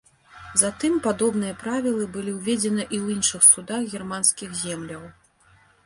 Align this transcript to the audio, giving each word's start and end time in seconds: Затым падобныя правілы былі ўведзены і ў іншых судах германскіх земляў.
Затым 0.61 0.93
падобныя 1.07 1.57
правілы 1.63 2.09
былі 2.17 2.31
ўведзены 2.39 2.83
і 2.87 2.89
ў 2.89 3.05
іншых 3.17 3.41
судах 3.53 3.81
германскіх 3.97 4.61
земляў. 4.65 5.11